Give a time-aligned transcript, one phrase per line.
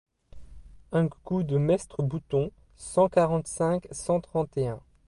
[0.93, 4.79] Ung coup de maistre Bouton cent quarante-cinq cent trente et un.